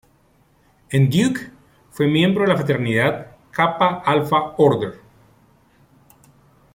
En 0.89 1.11
Duke, 1.11 1.51
fue 1.91 2.07
miembro 2.07 2.41
de 2.41 2.49
la 2.49 2.57
fraternidad 2.57 3.35
Kappa 3.51 4.01
Alpha 4.03 4.55
Order. 4.57 4.99